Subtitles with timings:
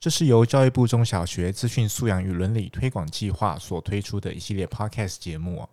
[0.00, 5.68] 这是由教育部中小学资讯素养与伦理推广计划所推出的一系列 Podcast 节目。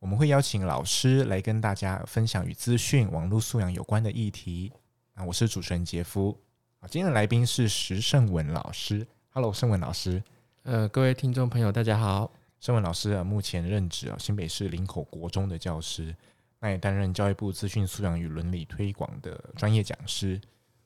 [0.00, 4.72] 我们会邀请老师来跟大家分享与资讯网络素养有关的议题。
[5.14, 6.36] 啊，我是主持人杰夫。
[6.80, 9.06] 啊，今天的来宾是石胜文老师。
[9.30, 10.20] Hello，胜文老师。
[10.64, 12.32] 呃，各位听众朋友，大家好。
[12.58, 16.12] 胜文老师啊，目前任职啊新北市林口国中的教师，
[16.58, 20.40] 那也担任教育部资讯素养与伦理推广的专业讲师。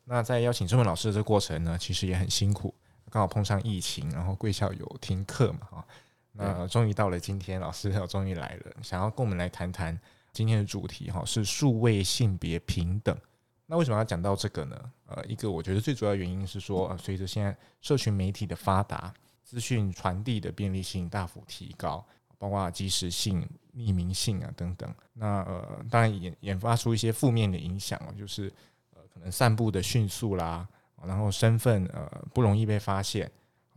[0.04, 2.74] 那在邀请胜文老师的这个过程呢，其实也很辛苦。
[3.12, 5.86] 刚好碰上疫情，然后贵校有停课嘛，哈，
[6.32, 10.00] 那终于到了今天，老师要终于来了，想要跟我们来谈谈
[10.32, 13.14] 今天的主题，哈，是数位性别平等。
[13.66, 14.90] 那为什么要讲到这个呢？
[15.04, 19.12] 呃，一个我觉得最主要原因是说，随着现在社群媒体的发达，
[19.44, 22.02] 资讯传递的便利性大幅提高，
[22.38, 23.46] 包括及时性、
[23.76, 24.90] 匿名性啊等等。
[25.12, 28.50] 那呃，当然也引发出一些负面的影响，就是
[28.94, 30.66] 呃，可能散布的迅速啦。
[31.06, 33.30] 然后身份呃不容易被发现，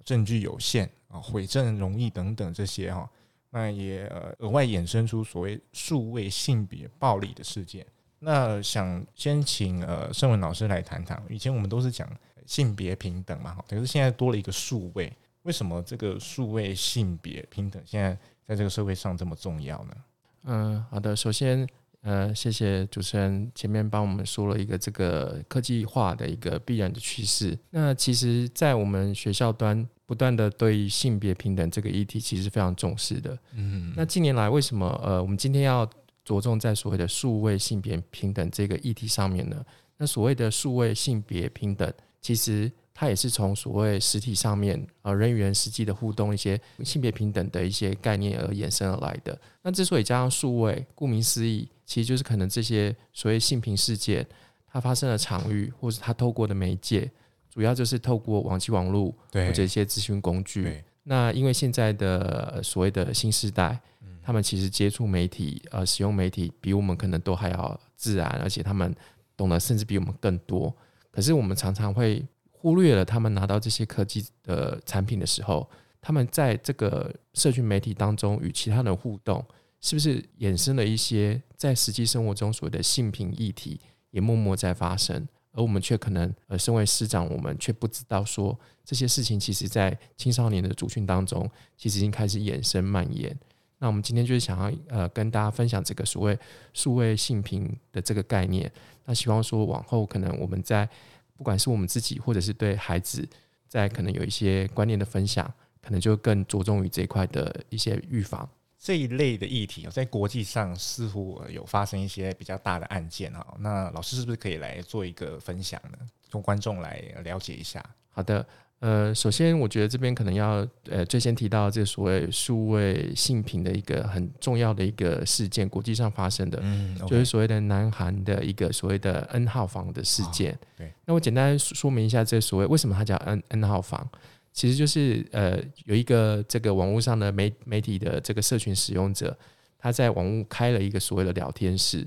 [0.03, 3.09] 证据有限啊，伪证容易等等这些哈，
[3.49, 7.85] 那也呃额外衍生出所谓数位性别暴力的事件。
[8.19, 12.09] 那想先请呃圣文老师来谈谈，以前我们都是讲
[12.45, 15.11] 性别平等嘛，可是现在多了一个数位，
[15.43, 18.17] 为什么这个数位性别平等现在
[18.47, 19.95] 在这个社会上这么重要呢？
[20.43, 21.67] 嗯，好的，首先。
[22.05, 27.57] 呃，谢谢主持人前面帮我们说了一个这个科技化的一个必然的趋势。
[27.71, 33.35] 那其实，在我们学校端不断的对性别平等这个议题，其实非常重视的。
[33.55, 35.83] 嗯，那近年来为什么呃，我们今天要
[36.23, 39.65] 着重在所谓的数位性别平等这个议题上面呢？
[39.97, 42.71] 那所谓的数位性别平等，其实。
[42.97, 49.37] 它也是从所谓实体上面呃人与人实际的互动，一些性别平等的一些概念而衍生而来的。
[49.61, 54.25] 那之所以加上数位，顾名思义，其实就是可能这些所谓性平事件，
[54.65, 57.11] 它发生的场域，或是它透过的媒介，
[57.49, 60.81] 主要就是透过网际网络或者一些资讯工具。
[61.03, 63.77] 那因为现在的所谓的新时代，
[64.23, 68.95] 他们其实接触媒体呃使用媒体比我们可能都还要自然，而且他们
[69.35, 70.73] 懂得甚至比我们更多。
[71.11, 72.25] 可是我们常常会。
[72.65, 75.69] 忽略了他们拿到这些科技的产品的时候，
[76.01, 79.45] 他们在这个社群媒体当中与其他人互动，
[79.81, 91.47] 是不是衍生了一些在实际生活中所谓的性平议题也默默在发生，而我们却可能呃，身为师长，我们却不知道说这些事情，其实在青少年的族群当中，
[91.77, 93.37] 其实已经开始衍生蔓延。
[93.77, 96.35] 那我们今天就是想要呃，跟大家分享这个所谓
[96.73, 98.71] 数位性平的这个概念，
[99.05, 100.89] 那希望说往后可能我们在
[101.37, 103.27] 不管是我们自己，或者是对孩子，
[103.67, 105.45] 在可能有一些观念的分享，
[105.81, 109.87] 可能就更着重于这一块的一些预防这一类的议题。
[109.91, 113.55] 在国际上似乎有发生一些比较大的案件哈。
[113.59, 115.97] 那老师是不是可以来做一个分享呢？
[116.29, 117.83] 从观众来了解一下。
[118.09, 118.45] 好的。
[118.81, 130.51] 呃，首先我觉得这边可能要呃，最先提到这所谓数位性平的一个很重要的一个事件，国际上发生的，嗯，okay、就是所谓的南韩的一个所谓的 N 号房的事件。
[130.51, 134.07] 哦、对，那我简单说明一下这所谓为什么它叫 N N 号房，
[134.51, 139.35] 其实就是呃，有一个这个网络上的媒媒体的这个社群使用者，
[139.79, 142.05] 他在网络开了一个所谓的聊天室，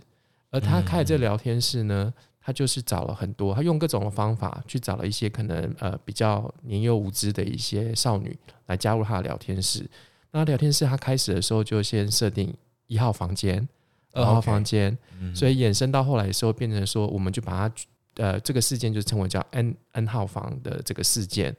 [0.50, 2.12] 而他开的这个聊天室呢。
[2.15, 8.34] 嗯他就是找了很多，他用各种的方法去找了一些可能呃比较年幼无知的一些少女
[8.69, 9.86] 来加入他的聊天室。
[10.31, 12.50] 那聊天室他开始的时候就先设定
[12.87, 13.69] 一号房间、
[14.14, 15.37] 二号房间，okay.
[15.37, 17.75] 所以衍生到后来的时候变成说，我们就把它
[18.14, 21.55] 呃这个事件就称为叫 N N 号房的这个事件。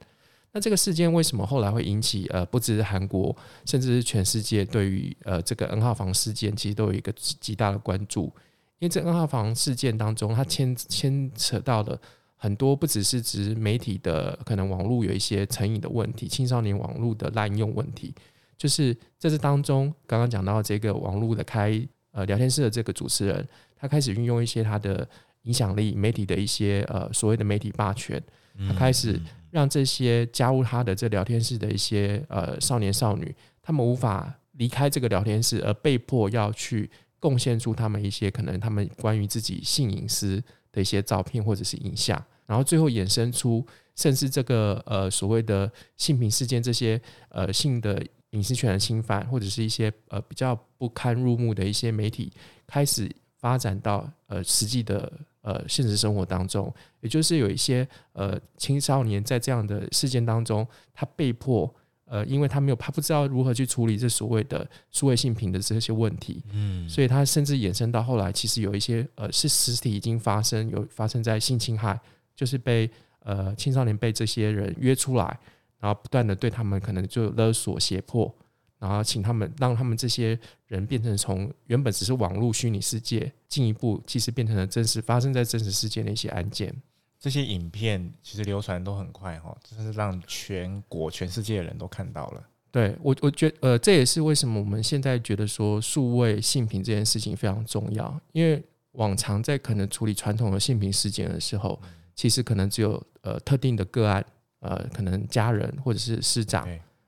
[0.50, 8.32] 那这个事件为什么后来会引起呃不只是韩国，甚至是全世界对于呃这个 N 号房事件其实都有一个极大的关注？
[8.80, 12.00] 因为这 N 号房事件当中，它牵牵扯到了
[12.34, 18.14] 很多，不只是指媒体的可能网络有一些成瘾的问题，青少年网络的滥用问题，
[18.56, 23.46] 就是在这当中，刚刚讲到这个网络的开呃聊天室的这个主持人，
[23.76, 25.06] 他开始运用一些他的
[25.42, 28.18] 影响力，媒体的一些呃所谓的媒体霸权，
[28.66, 36.90] 他开始让这些加入他的这聊天室的一些呃少年少女，他们无法离开这个聊天室，而被迫要去。
[37.20, 43.64] 贡献出他们一些可能他们关于自己性隐私的一些照片或者是影像，然后最后衍生出，
[43.94, 52.32] 甚至这个呃所谓的性平事件这些呃性的隐私权的侵犯，或者是一些呃比较不堪入目的一些媒体，
[52.66, 55.12] 开始发展到呃实际的
[55.42, 61.72] 呃现实生活当中，也就是有一些呃青少年在这样的事件当中，他被迫。
[62.12, 72.00] 呃，因为他没有，他不知道如何去处理这所谓的数位性品的这些问题，嗯，所以他甚至衍生到后来，其实有一些呃是实体已经发生，有发生在性侵害，
[72.34, 72.90] 就是被
[73.20, 75.38] 呃青少年被这些人约出来，
[75.78, 78.34] 然后不断的对他们可能就勒索胁迫，
[78.80, 80.36] 然后请他们让他们这些
[80.66, 86.74] 人变成从原本只是网络虚拟世界，进一步其实变成了真实发生在真实世界的一些案件。
[87.20, 92.42] 这些影片其实流传都很快哈，真是让全国、全世界的人都看到了。
[92.72, 98.18] 对我，我觉得呃，这也是为什么我们现在觉得说数位性平这件事情非常重要。
[98.32, 101.78] 因为往常在可能处理传统的性平事件的时候，
[102.14, 104.24] 其实可能只有呃特定的个案，
[104.60, 106.66] 呃，可能家人或者是师长，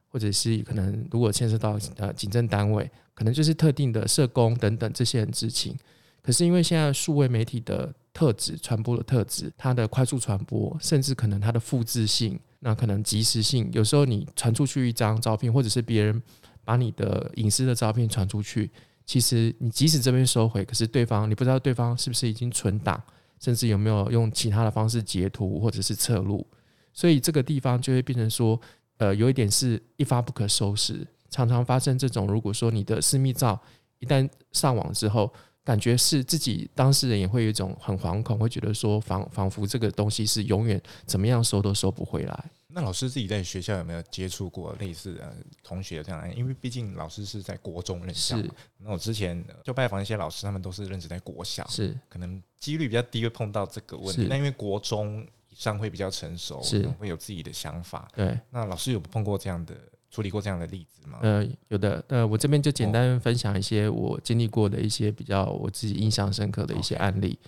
[0.08, 5.74] 或者是可能如果牵涉到呃警政单位，可能就是特定的社工等等这些人知情。
[6.20, 16.22] 可是因为现在数位媒体的特质、传播的特质，它的快速传播，甚至可能它的复制性，那可能及时性，有时候你传出去一张照片，或者是别人
[16.64, 18.70] 把你的隐私的照片传出去，
[19.06, 23.02] 其实你即使这边收回，可是对方你不知道对方是不是已经存档，
[23.40, 26.46] 甚至有没有用其他的方式截图或者是侧录，
[26.92, 28.60] 所以这个地方就会变成说，
[28.98, 33.58] 呃，有一点是一发不可收拾，常常发生这种，如果说你的私密照
[34.00, 35.32] 一旦上网之后。
[35.64, 42.50] 感觉是自己当事人也会有一种很惶恐，会觉得说仿仿佛这个东西是永远怎么样收都收不回来。
[42.74, 46.36] 那老师自己在学校有没有接触过类似的同学这样？
[46.36, 48.36] 因为毕竟老师是在国中任教，
[48.78, 54.26] 那我之前就拜访一些老师，他们都是任职在国小，是可能几率比较低会碰到这个问题。
[54.28, 58.08] 那因为国中以上会比较成熟，是会有自己的想法。
[58.16, 59.76] 对，那老师有碰过这样的？
[60.12, 61.18] 处理过这样的例子吗？
[61.22, 62.04] 呃，有的。
[62.08, 67.38] 呃，我这边就简单分享一些我经历过的一些比较我自己印象深刻的一些案例。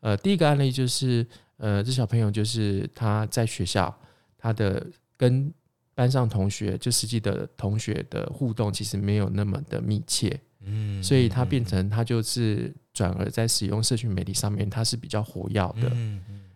[0.00, 1.26] 呃，第一个案例就是，
[1.58, 3.94] 呃，这小朋友就是他在学校，
[4.38, 4.86] 他的
[5.18, 5.52] 跟
[5.94, 15.92] 班上同学就实际的同学的互动其实没有那么的密切，嗯，所以他变成他就是转而在使用社群媒体上面，他是比较活跃的，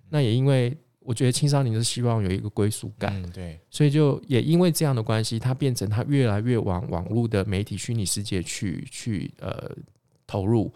[0.09, 0.75] 那也因为。
[1.09, 9.75] 我觉得青少年是希望有一个归属感，嗯，对，所以就也因为这样的关系，他变成他越来越往网络的媒体虚拟世界去去呃
[10.27, 10.71] 投入。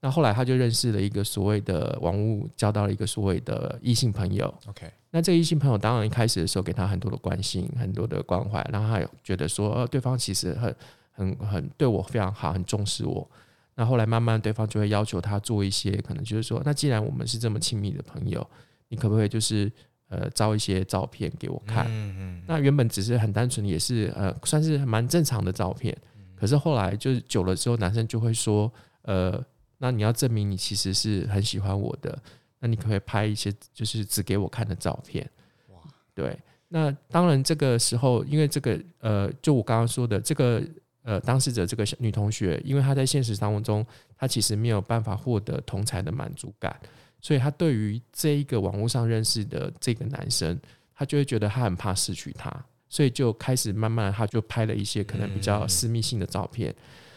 [0.00, 4.46] 那后来他就认识了一个所谓的网络，交到了一个所谓的异性朋友。
[4.68, 10.74] OK，那这个异性朋友当然一开始的时候给他很多的关心，很多的关怀，然后他也觉得说，呃，对方其实很
[11.12, 13.30] 很很对我非常好，很重视我。
[13.74, 18.48] 那后来慢慢对方就会要求他做一些，可能就是说，那既然我们是这么亲密的朋友。
[18.88, 19.70] 你可不可以就是
[20.08, 21.86] 呃照一些照片给我看？
[21.88, 22.42] 嗯嗯。
[22.46, 25.96] 那原本只是很单纯，也是呃算是蛮正常的照片。
[26.36, 28.70] 可是后来就是久了之后，男生就会说，
[29.02, 29.42] 呃，
[29.78, 32.18] 那你要证明你其实是很喜欢我的，
[32.58, 35.28] 那你可不可以拍一些就是只给我看的照片？
[35.68, 35.78] 哇，
[36.14, 36.38] 对。
[36.68, 40.60] 那当然这个时候，因为这个呃，就我刚刚说的这个
[41.02, 43.86] 呃当事者这个女同学，因为她在现实生活中，
[44.18, 46.76] 她其实没有办法获得同才的满足感。
[47.24, 50.60] 所以他对于这一个网络上认识的这个男生，
[50.94, 52.54] 他就会觉得他很怕失去他，
[52.86, 56.74] 所以就开始慢慢他就拍了一些可能比较私密性的照片。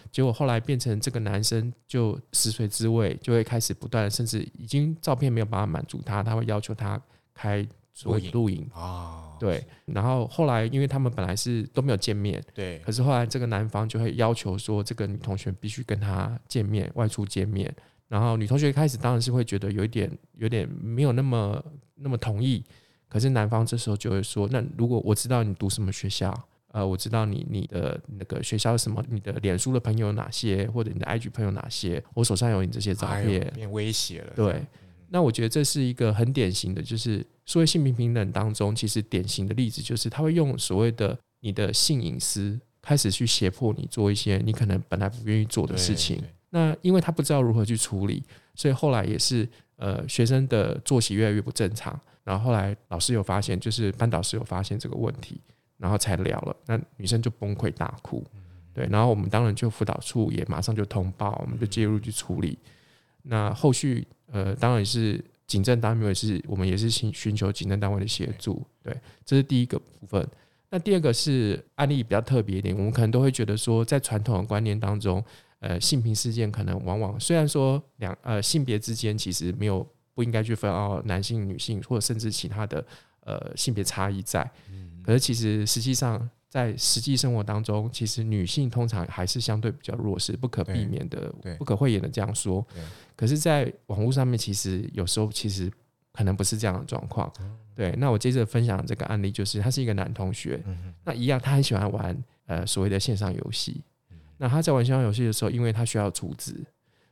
[0.10, 7.00] 结果后来变成这个男生就食髓知味，就会开始不断，甚至已经照片没有办法满足他，他会要求他
[7.34, 9.36] 开所谓录影啊。
[9.38, 17.76] 对，然后后来因为他们本来是都没有见面，对，可是后来这个男方就会要求说，这个女同学必须跟他见面，外出见面。
[18.08, 21.64] 然后女同学一开始当然是会觉得有一点有点没有那么
[21.96, 22.64] 那么同意，
[23.10, 26.34] 可是男方这时候就会说：“那如果我知道你读什么学校，
[26.70, 34.62] 呃，我知道你你的那个学校是什么，你的脸书的朋友有哪些，或者你的 IG 朋友哪些，我手上有你这些照片，哎、变威胁了。”对，
[35.10, 46.22] 那我觉得这是一个很典型的，就是所谓性平平等当中，其实典型的例子就是他会用所谓的你的性隐私开始去胁迫你做一些你可能本来不愿意做的事情。
[46.50, 48.24] 那因为他不知道如何去处理，
[48.56, 52.00] 所以后来也是呃学生的作息越来越不正常。
[52.24, 55.40] 然后后来老师有发现，就是班导师有发现这个问题，
[55.78, 56.56] 然后才聊了。
[56.66, 58.22] 那女生就崩溃大哭，
[58.74, 58.86] 对。
[58.92, 62.58] 然后我们当然就辅导处也马上就通报，我们就介入去处理。
[63.24, 68.94] 那后续呃当然是警政单位也是我们也是寻寻求警政单位的协助，对。
[69.26, 70.26] 这是第一个部分。
[70.70, 75.24] 那第二个是案例比较特别一点，我们可能都会觉得说，在传统的观念当中。
[75.60, 82.86] 呃，性平事件可能往往虽然说两呃性别之间其实没有不应该去分哦男性、女性或者甚至其他的
[83.22, 84.50] 呃性别差异在。
[85.04, 92.66] 可是其实实际上在实际生活当中，其实女性通常还是相对比较弱势，不可避免的、不可讳言的这样说。
[93.16, 95.72] 可是，在网络上面，其实有时候其实
[96.14, 97.32] 可能不是这样的状况。
[97.76, 100.64] 对，那我接着分享这个案例，就是他是一个男同学，
[101.04, 103.84] 那一样他很喜欢玩呃所谓的线上游戏。
[104.38, 106.54] 那他在玩线上游戏的时候，因为他需要储值，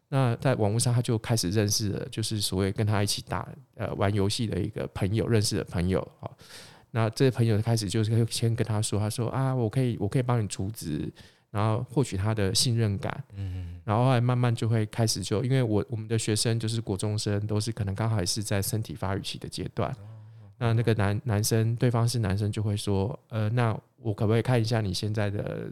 [0.09, 6.29] 那在网络上他就开始认识了，就是所谓跟他一起打呃玩游戏的一个朋友，认识的朋友啊。
[6.91, 11.11] 那这些朋友开始就是先跟他说，他说啊，我可以我可以帮你储值，
[11.49, 13.23] 然后获取他的信任感。
[13.33, 19.93] 嗯，然后后来慢慢就会开始就，因为我我们的学生就是国中生，都是可能刚好也是在身体发育期的阶段。
[20.57, 25.69] 那那个男男生，对方是男生，就会说，呃，那我可不可以看一下你现在的？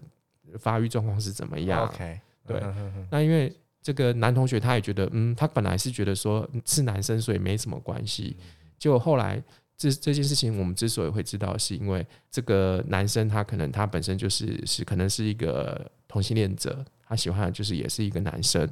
[0.59, 2.61] 发育状况是怎么样？OK，对，
[3.09, 8.37] 那因为这个男同学他也觉得，嗯，他本来是觉得说是男生，所以没什么关系。
[8.79, 9.41] 结果后来
[9.77, 18.69] 这这件事情，我们之所以会知道，是因为这个男生他可能他本身就是是可能是一个同性恋者，他喜欢的就是也是一个男生，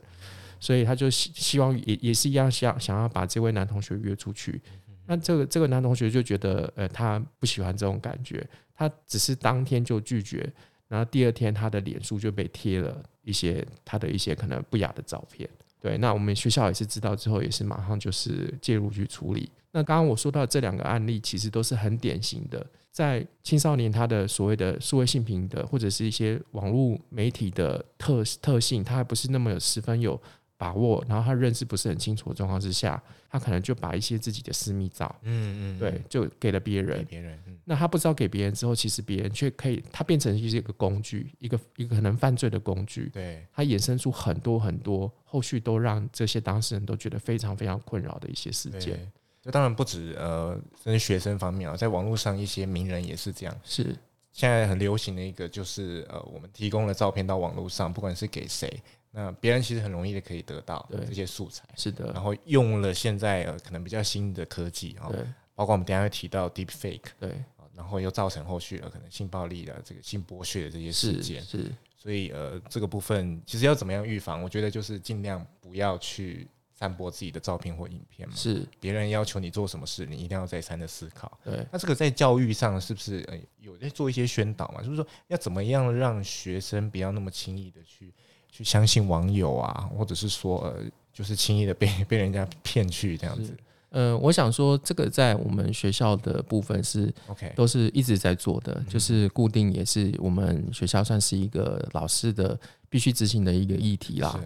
[0.60, 4.62] 所以他就希希望也也是一样想想要把这位男同学约出去。
[5.08, 10.50] 那这个这个男同学就觉得，呃，他不喜欢这种感觉，他只是当天就拒绝。
[10.92, 15.50] 然后第二天，他的脸书就被贴了一些他的一些可能不雅的照片。
[15.80, 19.50] 对，那我们学校也是知道之后，也是马上就是介入去处理。
[19.72, 30.22] 那刚刚我说到这两个案例，其实都是很典型的，在青少年他的所谓的数位性平的，或者是一些网络媒体的特特性，他还不是那么有十分有。
[30.62, 33.02] 把握，然后他认识不是很清楚的状况之下，
[33.32, 37.04] 他可能就把一些自己的私密照，嗯嗯，对，就给了别人。
[37.06, 43.10] 别人，那他不知道给别人之后，其实别人却可以，他变成是一个工具，一个一个可能犯罪的工具。
[43.12, 49.12] 对，他衍生出很多很多后续都让这些当事人都觉得非常非常困扰的一些事件。
[49.42, 53.58] 就当然不止呃，跟学生方面啊，在网络上一些名人也是这样。
[53.64, 53.96] 是，
[54.32, 58.72] 现在很流行的一个就是呃，我们提供了照片到网络上，不管是给谁。
[59.14, 62.12] 那别人其实很容易的可以得到这些素材，是的。
[62.14, 65.12] 然后用了现在呃可能比较新的科技啊，
[65.54, 67.44] 包括我们等下会提到 Deep Fake，对，
[67.76, 71.70] 然后又造成后续的可能性暴力的这个性剥削的这些事件，是。
[71.98, 74.42] 所以呃这个部分其实要怎么样预防？
[74.42, 78.34] 我觉得就是尽量不要去散播自己的照片或影片嘛。
[78.34, 78.66] 是。
[78.80, 81.38] 别人要求你做什么事，你一定要再三的思考。
[81.44, 81.68] 对。
[81.70, 84.82] 那这个在教育上是不是呃有在做一些宣导嘛？
[84.82, 88.14] 就是说要怎么样让学生不要那么轻易的去。
[88.52, 90.76] 去相信网友啊，或者是说，呃，
[91.12, 93.58] 就是轻易的被 被人家骗去这样子。
[93.90, 102.58] 呃，我想说，这个在我们学校的部分是 OK，都是一直在做的就是固定也是我们学校算是一个老师的
[102.90, 104.40] 必须执行的一个议题啦。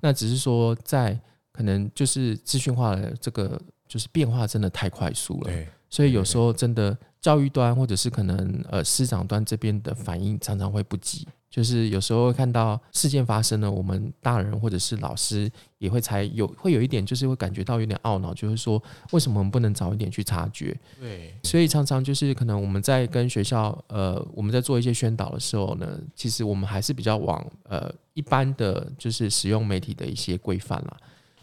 [0.00, 1.18] 那只是说，在
[1.52, 5.52] 可能就是资讯化的这个就是变化真的太快速了，
[5.90, 11.26] 所以有时候真的教育端或者是可能呃师长端这边的反应常常会不及。
[11.52, 20.74] 就是有时候会看到事件发生了，我们大人或者是老师也会才有会有一点，就是会感觉到有点懊恼，就是说为什么我们不能早一点去察觉？
[20.98, 30.96] 对，所以常常就是可能我们在跟学校呃我们在做一些宣导的时候呢，其实我们还是比较往呃一般的就是使用媒体的一些规范啦，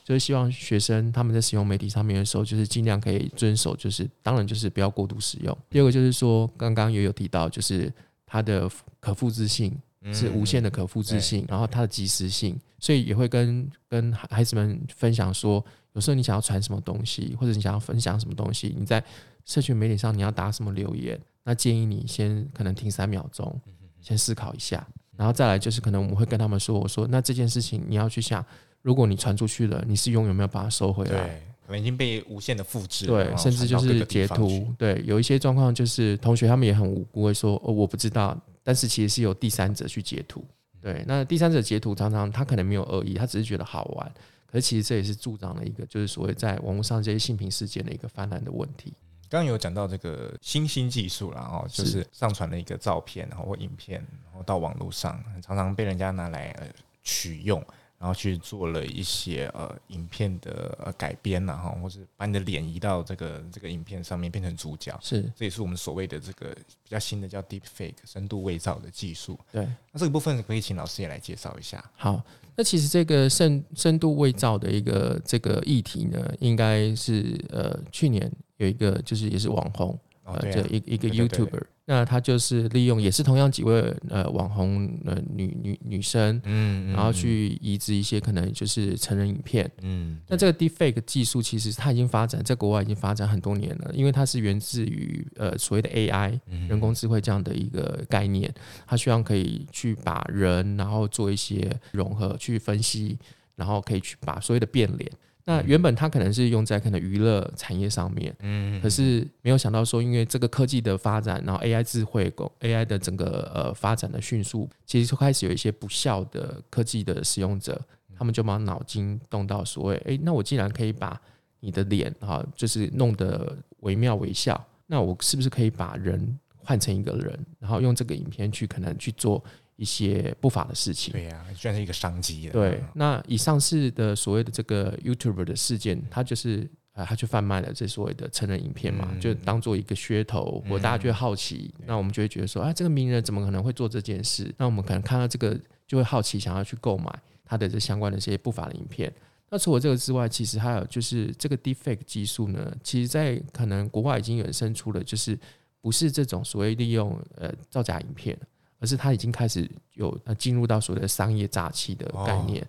[0.03, 5.55] 就是希望学生他们在使用媒体上面的时候，就是尽量可以遵守，就是当然就是不要过度使用。
[5.69, 7.93] 第二个就是说，刚刚也有提到，就是
[8.25, 8.67] 它的
[8.99, 9.71] 可复制性。
[10.13, 15.63] 是无限的可复制性，然后它的及时性，所以也会跟跟孩子们分享说，
[15.93, 19.03] 有时候你想要传什么东西，或者你想要分享什么东西，你在
[19.45, 23.59] 社群媒体上你要打什么留言，那建议你先可能停三秒钟，
[23.99, 24.87] 先思考一下，
[25.17, 28.43] 然后再来就是可能我们会跟他们说，我说那这件事情你要去想，
[28.81, 38.39] 如果你传出去了，你是永远没有把它收回来，对，可能已经被无限的复制，对，甚至就是截图，对，有一些状况就是同学他们也很无辜，会说哦我不知道。
[38.63, 40.45] 但是其实是由第三者去截图，
[40.81, 44.11] 对，那第三者截图常常他可能没有恶意，他只是觉得好玩，
[44.45, 48.93] 可是其实这也是助长了一个就是所谓在网络上这些性平事件的一个泛滥的问题。
[49.29, 56.67] 刚刚有讲到这个新兴技术了哦，就是上传了一个照片，然后或影片，然后到网络上，常常被人家拿来呃
[57.03, 57.63] 取用。
[57.99, 66.47] 然后去做了一些呃影片的呃改编呐哈，或者把你的脸移到这个这个影片上面变成主角，是这也是我们所谓的这个
[66.81, 69.37] 比较新的叫 Deep Fake 深度伪造的技术。
[69.51, 71.83] 对，那这个部分可以请老师也来介绍一下。
[71.97, 72.23] 好，
[72.55, 79.99] 那其实这个深深度伪造的一个这个议题呢，应该是呃去年有一个就是也是网红。
[80.23, 98.53] 哦、呃，这一一个 YouTuber，那他就是利用，也是同样几位呃网红呃女女女生，嗯，嗯，然后去移植一些可能就是成人影片，嗯，那这个 Deepfake 技术其实它已经发展在国外已经发展很多年了，因为它是源自于呃所谓的 AI 人工智慧这样的一个概念，
[98.85, 103.17] 它希望可以去把人然后做一些融合去分析，
[103.55, 105.11] 然后可以去把所谓的变脸。
[105.49, 117.81] 那原本它可能是用在可能娱乐产业上面，嗯，可是没有想到说，因为这个科技的发展，然后 AI 智慧、AI 的整个呃发展的迅速，其实就开始有一些不孝的科技的使用者，
[118.15, 121.19] 他们就把脑筋动到所谓，哎、欸，那我既然可以把
[121.59, 129.43] 你的脸哈，就是弄得惟妙惟肖，那我是不是可以把人换成一个人，然后用这个影片去可能去做？
[129.79, 132.49] 一些不法的事情，对呀、啊，居然是一个商机。
[132.49, 144.53] 对，那以上次的所谓的这个 YouTuber 的事件，他就是啊，他去贩卖了这所谓的成人影片嘛，嗯、就当做一个噱头，我大家就会好奇，嗯、那我们就会觉得说，啊，这个名人怎么可能会做这件事？
[144.57, 145.57] 那我们可能看到这个
[145.87, 147.09] 就会好奇，想要去购买
[147.45, 149.09] 他的这相关的这些不法的影片。
[149.49, 155.39] 那除了这个之外，其实还有就是这个 Deepfake 技术呢，其实在可能国外已经衍生出了，就是
[155.79, 158.37] 不是这种所谓利用呃造假影片。
[158.79, 162.65] 而是它已经开始有呃进入到所谓的商业诈欺的概念，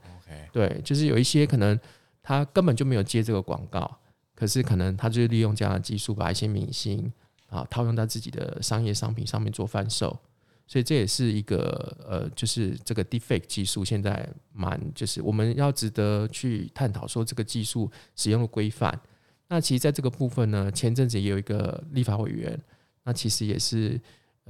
[0.52, 1.78] 对，就是有一些可能
[2.20, 3.98] 他根本就没有接这个广告，
[4.34, 7.10] 可是可能他就是利用这样的技术把一些明星
[7.48, 10.18] 啊套用到自己的商业商品上面做贩售，
[10.66, 19.00] 所以这也是一个呃，就是这个 defect 技术现在蛮就是我们要值得去探讨说这个技术使用的规范。
[19.46, 22.60] 那其实在这个部分呢，前阵子也有一个立法委员，
[23.04, 24.00] 那其实也是。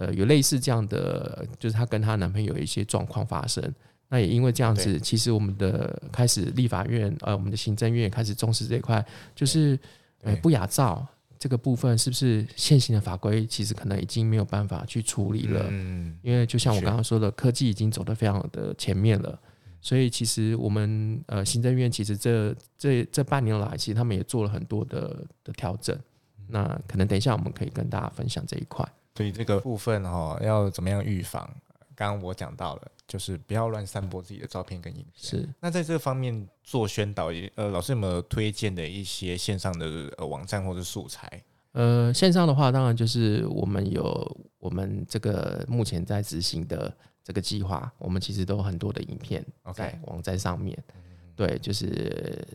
[0.00, 3.62] 呃，有类似这样的，就是她跟她男朋友有一些状况发生。
[4.08, 9.04] 那也因为这样子，其实我们的开始立法院，呃，我们的行政院也开始重视这一块，
[9.34, 9.78] 就是
[10.22, 11.06] 呃不雅照
[11.38, 15.66] 这个部分，是不是现行的法规其实可能已经没有办法去处理了？
[15.68, 19.38] 嗯，因为就像我刚刚说的，科技已经走得非常的前面了，
[19.80, 25.96] 所以其实我们呃行政院其实这这这半年来，其实他们也做了很多的的调整。
[26.48, 28.84] 那可能等一下我们可以跟大家分享这一块。
[29.16, 31.48] 所以这个部分哈，要怎么样预防？
[31.94, 35.42] 刚刚我讲到了，就是不要乱散播自己的照片跟影片。
[35.42, 35.46] 是。
[35.60, 41.42] 那在这方面做宣导，呃，老师有没有推荐的一些线上的呃网站或者素材？
[41.72, 46.90] 呃，线上的话，当然就是我们有我们这个目前在执行的
[47.22, 49.44] 这个计划，我们其实都有很多的影片
[49.74, 50.82] 在网站上面。
[51.36, 52.48] 对，就是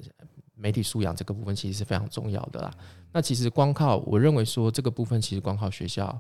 [0.56, 2.74] 媒体素养这个部分其实是非常重要的啦。
[3.12, 6.20] 那其实光靠我认为说这个部分，其实光靠学校。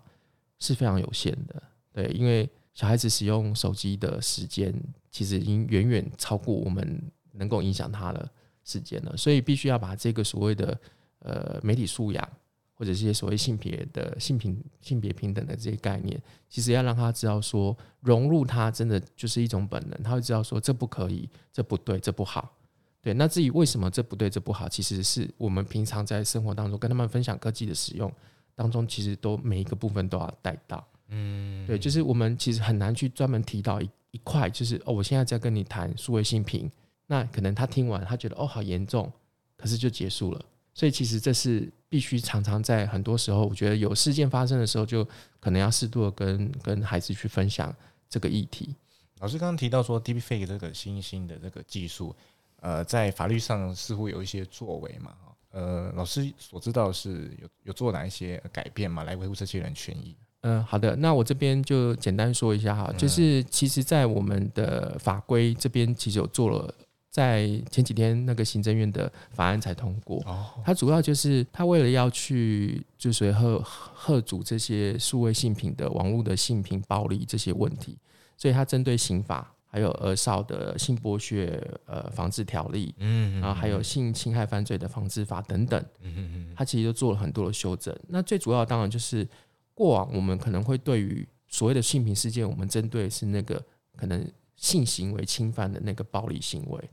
[0.60, 4.74] 是非常有限的，对，因为小孩子使用手机的时间
[5.10, 7.02] 其实已经远远超过我们
[7.34, 8.30] 能够影响他的
[8.63, 10.80] 时间了，所以必须要把这个所谓的
[11.20, 12.30] 呃媒体素养
[12.74, 22.58] 或者这些所谓性别的性平性别平等的这些概念，其实要让他知道说融入他真的就是一种本能，他会知道说这不可以，这不对，这不好，
[23.02, 23.13] 对。
[23.13, 28.12] 那至于为什么这不对，这不好，其实是我们平常在生活当中跟他们分享科技的使用。
[28.56, 36.72] 当中其实都每一个部分都要带到，嗯，对，就是我们其实很难去专门提到一一块，就是哦，我现在在跟你谈数位性平，
[37.06, 39.12] 那可能他听完他觉得哦好严重，
[39.58, 40.41] 可是就结束了。
[40.74, 45.08] 所以其实这是必须常常在很多时候，我觉得有事件发生的时候，就
[45.39, 47.74] 可能要适度的跟跟孩子去分享
[48.10, 48.76] 这个议题。
[49.20, 52.13] 老师刚刚提到说，Deepfake 这个新兴的这个技术，
[52.60, 55.13] 呃，在法律上似乎有一些作为嘛。
[55.56, 59.06] 呃，老师所知道是有有做哪一些改变嘛？
[59.06, 60.13] 来维护这些人权益？
[60.41, 66.76] 嗯、呃，好的，那我这边就简单说一下哈，就是其实，在我们的法规这边，其实有做了，
[67.10, 70.22] 在前几天那个行政院的法案才通过。
[70.26, 77.98] 哦，它主要就是它为了要去就是和和阻这些数位性品的网络的性品暴力这些问题，
[78.36, 79.55] 所以它针对刑法。
[79.76, 87.94] 还有儿少的性剥削呃防治条例，嗯，然后还有性侵害犯罪的防治法等等，嗯嗯，它其实都做了很多的修正。
[88.08, 89.28] 那最主要当然就是
[89.74, 93.62] 过往我们可能会对于所谓的性平事件，我们针对是那个
[93.98, 96.90] 可能性行为侵犯的那个暴力行为，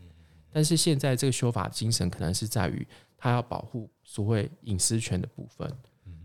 [0.51, 2.85] 但是现在这个修法精神可能是在于
[3.17, 5.73] 它要保护所谓隐私权的部分，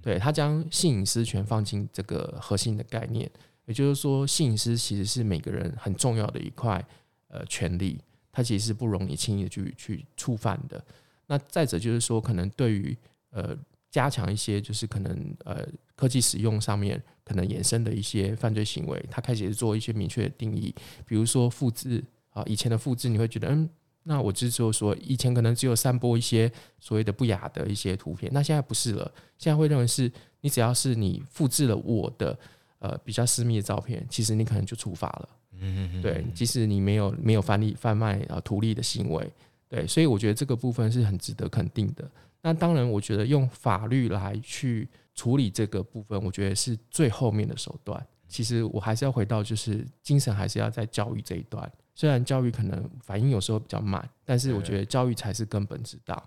[0.02, 3.30] 对，它将性隐私权放进这个核心的概念。
[3.68, 6.84] 也就是说，性隐私其实是每个人很重要的一块
[7.28, 8.00] 呃权利，
[8.32, 10.82] 它其实是不容易轻易的去去触犯的。
[11.28, 12.98] 那再者就是说，可能对于
[13.30, 13.54] 呃
[13.92, 20.74] 加强一些就是可能呃科技使用上面可能衍生的一些犯罪行为，它开始做一些明确的定义，
[21.06, 23.70] 比如说复制啊，以前的复制你会觉得嗯，
[24.04, 26.50] 那我就是说说以前可能只有散播一些
[26.80, 32.40] 所谓的不雅的一些图片，那现在不是了，现在会认为是你只要是你复制了我的。
[32.80, 35.30] 呃比较私密的照片，其实你可能就处罚了。
[35.60, 39.28] 嗯嗯对，即使你没有没有贩利贩卖啊图利的行为，
[39.68, 42.10] 对，所以我觉得这个部分是很值得肯定的。
[42.42, 48.06] 那当然，我觉得用法律来去处理这个部分，我觉得是最后面的手段。
[48.28, 51.70] 其实我还是要回到，就是精神还是要在教育这一段。
[51.96, 56.24] 虽然教育可能反应有时候比较慢，但是我觉得教育才是根本之道。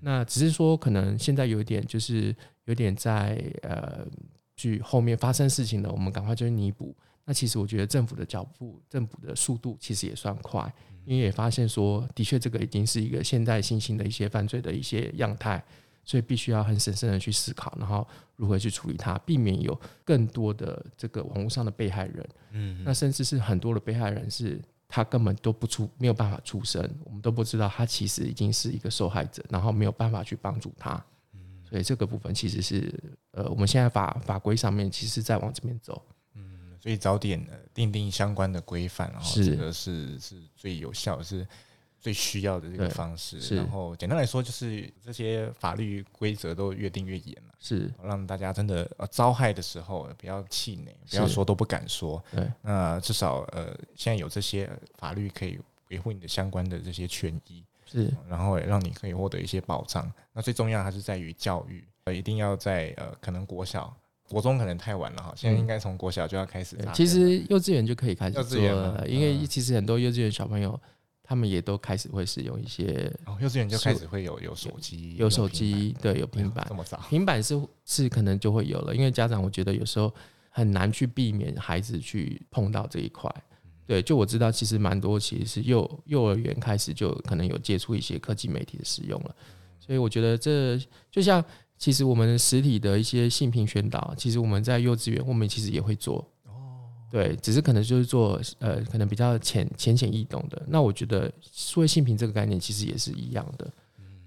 [0.00, 2.34] 那只是说，可能现在有一点，就是
[2.64, 4.04] 有点在呃，
[4.62, 6.94] 去后面发生事情了，我们赶快就去弥补。
[7.24, 10.72] 那其实我觉得政府的脚步、政府的速度其实也算快，
[11.04, 15.62] 因为也发现说，的确这个已经是一个现代新兴的一些犯罪的一些样态，
[16.04, 22.28] 所以必须要很审慎的去思考，然后如何去处理它，避免有更多的这个网络上的被害人。
[22.52, 24.60] 嗯，那甚至是很多的被害人是。
[24.94, 31.02] 他根本都不出，没有办法出声，我们都不知道他其实已经是一个受害者，然后没有办法去帮助他，
[31.72, 32.92] 所以这个部分其实是
[33.32, 36.00] 呃，我们现在法法规上面其实在往这边走，
[36.34, 41.46] 嗯，所以早点呃订定相关的规范，然后这个是是最有效是。
[42.02, 52.20] 最需要的这个方式，然后简单来说，就是这些法律规则都越定越严了，是让大家真的呃遭害的时候不要气馁，不要说都不敢说。
[52.32, 60.10] 对，那至少呃现在有这些法律可以维护你的相关的这些权益，是，然后也让你可以获得一些保障。
[60.32, 63.94] 那最重要还是在于教育，呃，一定要在呃可能国小、
[64.28, 66.76] 国中可能太晚了哈，现在应该从国小就要开始。
[66.94, 70.80] 其实幼稚园就可以开始做了，因为其实很多幼稚园小朋友。
[71.24, 80.12] 他们也都开始会使用一些，哦，幼稚园就开始会有有手机，有手机，对，有平板，这么早，平板是是可能就会有了，因为家长我觉得有时候
[80.50, 83.32] 很难去避免孩子去碰到这一块，
[83.86, 89.34] 对，就我知道其实蛮多其实是幼幼儿园开始就可能有接触一些科技媒体的使用了，
[89.80, 90.78] 所以我觉得这
[91.10, 91.44] 就像
[91.76, 96.26] 其实我们实体的一些性平宣导，其实我们在幼稚园我们其实也会做。
[97.10, 100.62] 对，只是可能就是做呃，可能比较浅浅显易懂的。
[100.66, 103.70] 那我觉得数位性平这个概念其实也是一样的，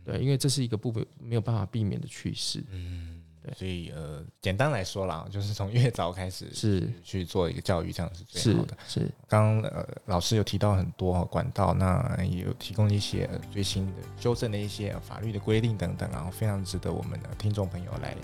[0.04, 2.64] 对，因为这是一个不没有办法避免的趋势。
[2.70, 3.15] 嗯，
[3.46, 8.78] 对，所以呃，简单来说啦， 就是从越早开始是去做一个教育，这样是最好的。
[8.88, 18.16] 是，刚呃老师有提到很多管道，那也有提供一些最新的修正的一些法律的规定等等，然后非常值得我们的听众朋友来。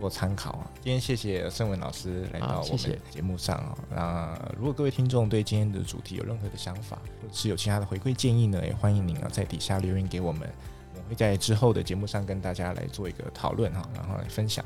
[0.00, 0.70] 做参考啊！
[0.80, 3.76] 今天谢谢盛文老师来到我们节目上啊。
[3.90, 10.48] 那如果各位听众对今天的主题有任何的想法，或者是有其他的回馈建议呢，也欢迎您啊在底下留言给，我们
[11.08, 14.64] 会在之后的节目上跟大家来做一个讨论哈，然后来分享。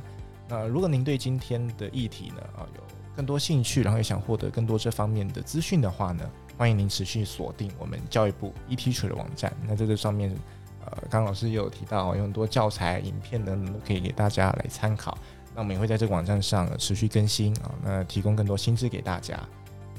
[0.49, 2.83] 那如果您对今天的议题呢啊有
[3.17, 6.29] 更多兴趣，然后也想获得更多这方面的资讯的话呢，
[6.59, 9.53] 欢迎您持续锁定我们教育部 eTeacher 的网站。
[9.67, 10.37] 那在这上面。
[10.85, 15.17] 呃，刚刚老师也有提到，有很多教材、影片等等都可以给大家来参考。
[15.55, 19.39] 那我们也会在这个网站上持续更新啊，那提供更多新知给大家。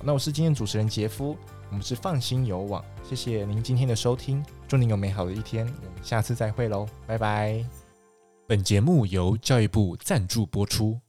[0.05, 1.37] 那我是今天主持人杰夫，
[1.69, 7.63] 我们是放心游网，谢谢您今天的收听，祝您有美好的一天，我们下次再会喽，拜拜。
[8.45, 10.99] 本节目由教育部赞助播出。